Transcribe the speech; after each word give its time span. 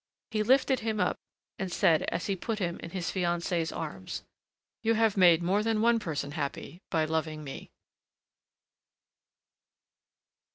He 0.31 0.41
lifted 0.41 0.79
him 0.79 0.99
up, 0.99 1.15
and 1.59 1.71
said, 1.71 2.01
as 2.11 2.25
he 2.25 2.35
put 2.35 2.57
him 2.57 2.79
in 2.79 2.89
his 2.89 3.11
fiancée's 3.11 3.71
arms: 3.71 4.23
"You 4.81 4.95
have 4.95 5.15
made 5.15 5.43
more 5.43 5.61
than 5.61 5.79
one 5.79 5.99
person 5.99 6.31
happy 6.31 6.81
by 6.89 7.05
loving 7.05 7.43
me!" 7.43 7.69